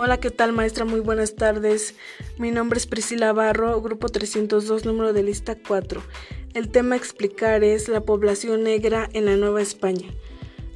[0.00, 0.84] Hola, ¿qué tal maestra?
[0.84, 1.96] Muy buenas tardes.
[2.38, 6.00] Mi nombre es Priscila Barro, grupo 302, número de lista 4.
[6.54, 10.06] El tema a explicar es la población negra en la Nueva España.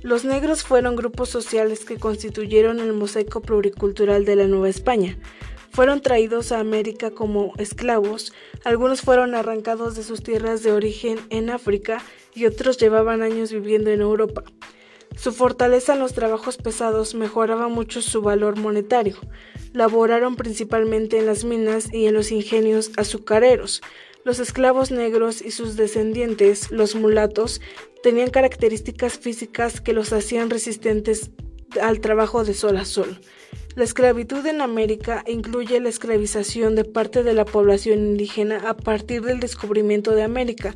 [0.02, 5.16] Los negros fueron grupos sociales que constituyeron el mosaico pluricultural de la Nueva España.
[5.70, 8.32] Fueron traídos a América como esclavos,
[8.64, 12.02] algunos fueron arrancados de sus tierras de origen en África
[12.34, 14.42] y otros llevaban años viviendo en Europa.
[15.16, 19.16] Su fortaleza en los trabajos pesados mejoraba mucho su valor monetario.
[19.72, 23.82] Laboraron principalmente en las minas y en los ingenios azucareros.
[24.24, 27.60] Los esclavos negros y sus descendientes, los mulatos,
[28.02, 31.30] tenían características físicas que los hacían resistentes
[31.80, 33.20] al trabajo de sol a sol.
[33.74, 39.22] La esclavitud en América incluye la esclavización de parte de la población indígena a partir
[39.22, 40.74] del descubrimiento de América,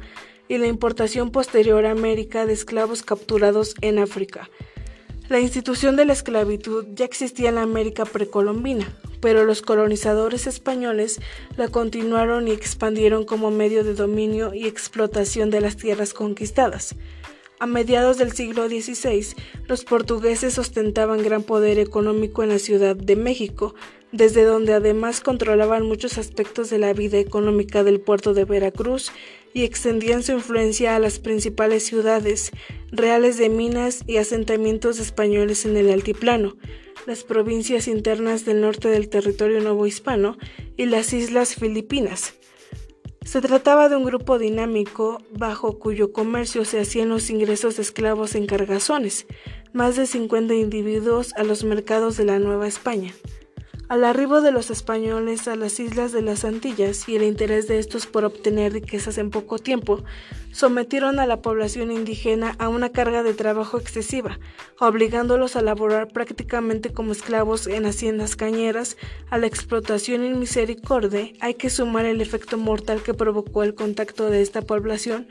[0.48, 4.48] y la importación posterior a América de esclavos capturados en África.
[5.28, 8.86] La institución de la esclavitud ya existía en la América precolombina,
[9.20, 11.20] pero los colonizadores españoles
[11.56, 16.94] la continuaron y expandieron como medio de dominio y explotación de las tierras conquistadas.
[17.58, 19.34] A mediados del siglo XVI,
[19.66, 23.74] los portugueses ostentaban gran poder económico en la Ciudad de México,
[24.12, 29.12] desde donde además controlaban muchos aspectos de la vida económica del puerto de Veracruz
[29.52, 32.52] y extendían su influencia a las principales ciudades
[32.92, 36.56] reales de minas y asentamientos españoles en el altiplano,
[37.06, 40.36] las provincias internas del norte del territorio nuevo hispano
[40.76, 42.34] y las islas filipinas.
[43.24, 48.36] Se trataba de un grupo dinámico bajo cuyo comercio se hacían los ingresos de esclavos
[48.36, 49.26] en cargazones,
[49.72, 53.12] más de 50 individuos a los mercados de la Nueva España.
[53.88, 57.78] Al arribo de los españoles a las islas de las Antillas y el interés de
[57.78, 60.02] estos por obtener riquezas en poco tiempo,
[60.50, 64.40] sometieron a la población indígena a una carga de trabajo excesiva,
[64.80, 68.96] obligándolos a laborar prácticamente como esclavos en haciendas cañeras.
[69.30, 74.30] A la explotación y misericordia hay que sumar el efecto mortal que provocó el contacto
[74.30, 75.28] de esta población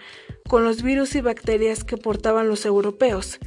[0.48, 3.40] con los virus y bacterias que portaban los europeos,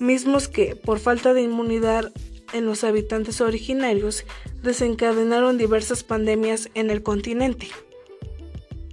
[0.00, 2.12] mismos que, por falta de inmunidad
[2.52, 4.24] en los habitantes originarios
[4.62, 7.68] desencadenaron diversas pandemias en el continente.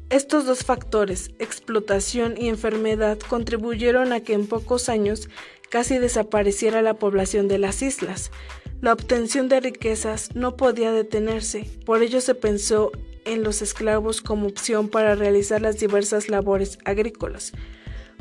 [0.09, 5.27] Estos dos factores, explotación y enfermedad, contribuyeron a que en pocos años
[5.71, 8.31] casi desapareciera la población de las islas.
[8.79, 12.91] La obtención de riquezas no podía detenerse, por ello se pensó
[13.25, 17.53] en los esclavos como opción para realizar las diversas labores agrícolas.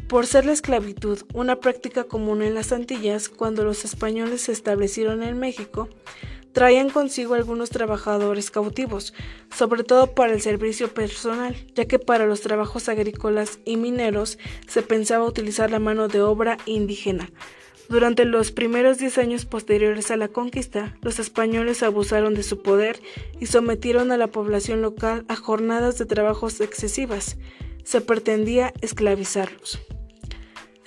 [0.08, 5.22] Por ser la esclavitud una práctica común en las Antillas, cuando los españoles se establecieron
[5.22, 5.88] en México,
[6.52, 9.14] traían consigo algunos trabajadores cautivos,
[9.56, 14.82] sobre todo para el servicio personal, ya que para los trabajos agrícolas y mineros se
[14.82, 17.30] pensaba utilizar la mano de obra indígena.
[17.88, 23.00] Durante los primeros diez años posteriores a la conquista, los españoles abusaron de su poder
[23.40, 27.36] y sometieron a la población local a jornadas de trabajos excesivas.
[27.84, 29.80] Se pretendía esclavizarlos.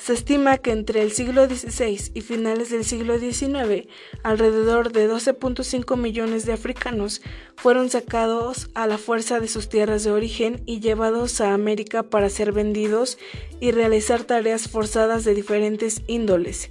[0.06, 3.88] Se estima que entre el siglo XVI y finales del siglo XIX,
[4.22, 7.24] alrededor de 12.5 millones de africanos
[7.56, 12.30] fueron sacados a la fuerza de sus tierras de origen y llevados a América para
[12.30, 13.18] ser vendidos
[13.60, 16.70] y realizar tareas forzadas de diferentes índoles.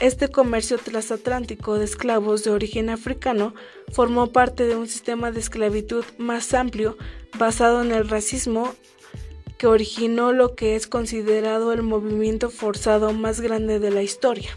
[0.00, 3.54] Este comercio transatlántico de esclavos de origen africano
[3.92, 6.96] formó parte de un sistema de esclavitud más amplio
[7.38, 8.74] basado en el racismo
[9.62, 14.50] que originó lo que es considerado el movimiento forzado más grande de la historia.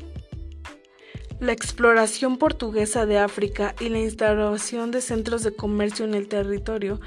[1.40, 7.00] La exploración portuguesa de África y la instalación de centros de comercio en el territorio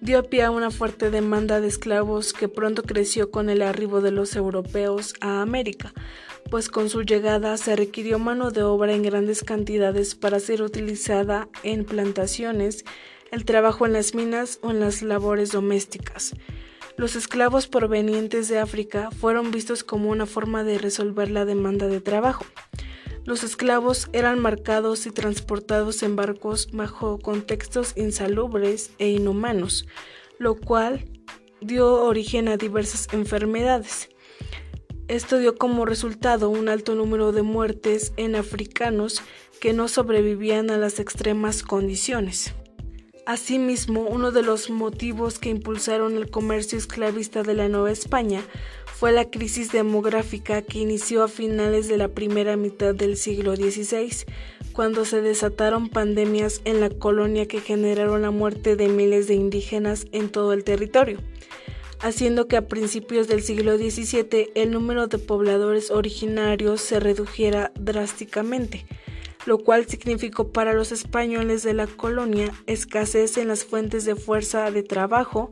[0.00, 4.10] dio pie a una fuerte demanda de esclavos que pronto creció con el arribo de
[4.10, 5.92] los europeos a América,
[6.50, 11.48] pues con su llegada se requirió mano de obra en grandes cantidades para ser utilizada
[11.62, 12.84] en plantaciones,
[13.30, 16.34] el trabajo en las minas o en las labores domésticas.
[16.96, 22.00] Los esclavos provenientes de África fueron vistos como una forma de resolver la demanda de
[22.00, 22.44] trabajo.
[23.24, 29.86] Los esclavos eran marcados y transportados en barcos bajo contextos insalubres e inhumanos,
[30.38, 31.04] lo cual
[31.60, 34.08] dio origen a diversas enfermedades.
[35.08, 39.20] Esto dio como resultado un alto número de muertes en africanos
[39.60, 42.54] que no sobrevivían a las extremas condiciones.
[43.26, 48.42] Asimismo, uno de los motivos que impulsaron el comercio esclavista de la Nueva España
[48.84, 54.26] fue la crisis demográfica que inició a finales de la primera mitad del siglo XVI,
[54.74, 60.04] cuando se desataron pandemias en la colonia que generaron la muerte de miles de indígenas
[60.12, 61.16] en todo el territorio,
[62.00, 68.84] haciendo que a principios del siglo XVII el número de pobladores originarios se redujera drásticamente.
[69.46, 74.70] Lo cual significó para los españoles de la colonia escasez en las fuentes de fuerza
[74.70, 75.50] de trabajo,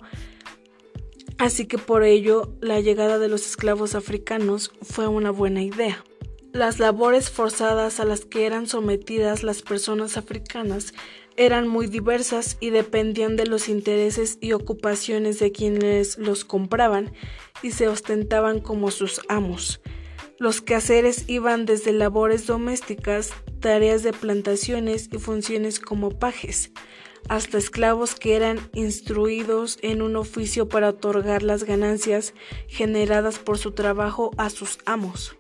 [1.39, 6.05] así que por ello la llegada de los esclavos africanos fue una buena idea.
[6.53, 10.93] Las labores forzadas a las que eran sometidas las personas africanas
[11.37, 17.13] eran muy diversas y dependían de los intereses y ocupaciones de quienes los compraban
[17.63, 19.81] y se ostentaban como sus amos.
[20.39, 26.71] Los quehaceres iban desde labores domésticas, tareas de plantaciones y funciones como pajes,
[27.31, 32.35] hasta esclavos que eran instruidos en un oficio para otorgar las ganancias
[32.67, 35.39] generadas por su trabajo a sus amos.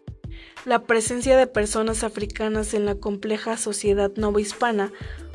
[0.65, 4.93] La presencia de personas africanas en la compleja sociedad novohispana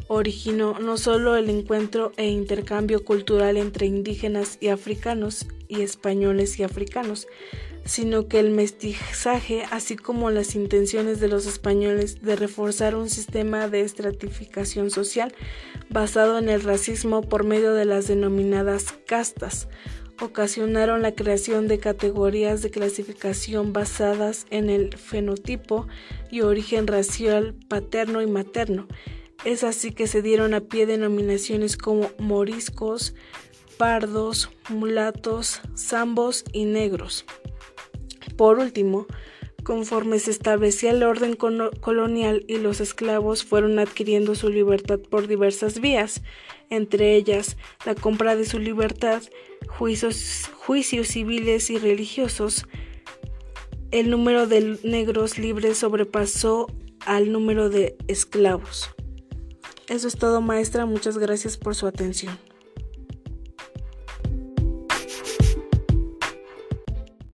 [0.08, 6.64] originó no solo el encuentro e intercambio cultural entre indígenas y africanos y españoles y
[6.64, 7.28] africanos,
[7.88, 13.70] sino que el mestizaje, así como las intenciones de los españoles de reforzar un sistema
[13.70, 15.34] de estratificación social
[15.90, 19.70] basado en el racismo por medio de las denominadas castas,
[20.20, 25.88] ocasionaron la creación de categorías de clasificación basadas en el fenotipo
[26.30, 28.88] y origen racial paterno y materno.
[29.46, 33.14] Es así que se dieron a pie denominaciones como moriscos,
[33.78, 37.24] pardos, mulatos, zambos y negros.
[38.38, 39.08] Por último,
[39.64, 45.82] conforme se establecía el orden colonial y los esclavos fueron adquiriendo su libertad por diversas
[45.82, 46.22] vías,
[46.70, 49.22] entre ellas la compra de su libertad,
[49.68, 50.50] juicios,
[51.08, 52.66] civiles y religiosos,
[53.92, 56.68] el número de negros libres sobrepasó
[57.06, 58.92] al número de esclavos.
[59.88, 62.38] Eso es todo maestra, muchas gracias por su atención.